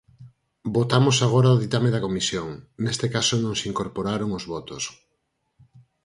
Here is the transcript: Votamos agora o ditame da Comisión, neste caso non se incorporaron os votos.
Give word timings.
Votamos 0.75 1.17
agora 1.19 1.55
o 1.55 1.59
ditame 1.63 1.89
da 1.95 2.03
Comisión, 2.07 2.49
neste 2.83 3.07
caso 3.15 3.35
non 3.43 3.53
se 3.59 3.65
incorporaron 3.71 4.29
os 4.37 4.43
votos. 4.53 4.83